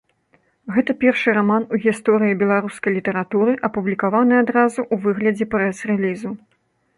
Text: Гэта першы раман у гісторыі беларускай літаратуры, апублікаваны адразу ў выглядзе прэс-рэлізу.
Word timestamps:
Гэта 0.75 0.93
першы 1.01 1.29
раман 1.37 1.67
у 1.77 1.79
гісторыі 1.83 2.37
беларускай 2.41 2.91
літаратуры, 2.97 3.53
апублікаваны 3.69 4.33
адразу 4.43 4.79
ў 4.93 5.01
выглядзе 5.05 5.45
прэс-рэлізу. 5.53 6.35